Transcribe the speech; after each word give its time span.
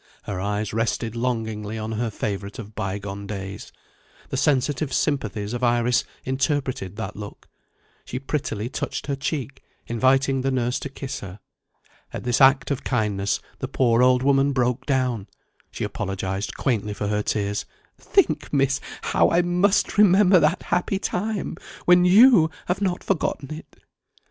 Her 0.23 0.39
eyes 0.41 0.73
rested 0.73 1.15
longingly 1.15 1.77
on 1.77 1.91
her 1.91 2.09
favourite 2.09 2.57
of 2.57 2.73
bygone 2.73 3.27
days. 3.27 3.71
The 4.29 4.35
sensitive 4.35 4.91
sympathies 4.91 5.53
of 5.53 5.63
Iris 5.63 6.05
interpreted 6.25 6.95
that 6.95 7.15
look. 7.15 7.47
She 8.03 8.17
prettily 8.17 8.67
touched 8.67 9.05
her 9.05 9.15
cheek, 9.15 9.61
inviting 9.85 10.41
the 10.41 10.49
nurse 10.49 10.79
to 10.79 10.89
kiss 10.89 11.19
her. 11.19 11.39
At 12.11 12.23
this 12.23 12.41
act 12.41 12.71
of 12.71 12.83
kindness 12.83 13.39
the 13.59 13.67
poor 13.67 14.01
old 14.01 14.23
woman 14.23 14.53
broke 14.53 14.87
down; 14.87 15.27
she 15.69 15.83
apologised 15.83 16.57
quaintly 16.57 16.95
for 16.95 17.07
her 17.07 17.21
tears: 17.21 17.65
"Think, 17.99 18.51
Miss, 18.51 18.81
how 19.03 19.29
I 19.29 19.43
must 19.43 19.99
remember 19.99 20.39
that 20.39 20.63
happy 20.63 20.97
time 20.97 21.57
when 21.85 22.05
you 22.05 22.49
have 22.65 22.81
not 22.81 23.03
forgotten 23.03 23.53
it." 23.53 23.75